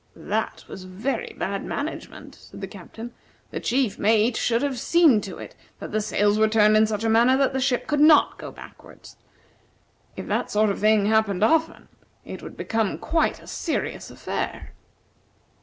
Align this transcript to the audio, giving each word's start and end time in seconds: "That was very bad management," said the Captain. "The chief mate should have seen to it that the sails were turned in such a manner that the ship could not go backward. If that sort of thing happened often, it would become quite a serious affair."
"That 0.15 0.65
was 0.67 0.85
very 0.85 1.35
bad 1.37 1.63
management," 1.63 2.33
said 2.33 2.59
the 2.59 2.67
Captain. 2.67 3.13
"The 3.51 3.59
chief 3.59 3.99
mate 3.99 4.35
should 4.35 4.63
have 4.63 4.79
seen 4.79 5.21
to 5.21 5.37
it 5.37 5.55
that 5.79 5.91
the 5.91 6.01
sails 6.01 6.39
were 6.39 6.47
turned 6.47 6.75
in 6.75 6.87
such 6.87 7.03
a 7.03 7.07
manner 7.07 7.37
that 7.37 7.53
the 7.53 7.59
ship 7.61 7.85
could 7.85 7.99
not 7.99 8.39
go 8.39 8.51
backward. 8.51 9.09
If 10.17 10.25
that 10.25 10.49
sort 10.49 10.71
of 10.71 10.79
thing 10.79 11.05
happened 11.05 11.43
often, 11.43 11.87
it 12.25 12.41
would 12.41 12.57
become 12.57 12.97
quite 12.97 13.43
a 13.43 13.45
serious 13.45 14.09
affair." 14.09 14.71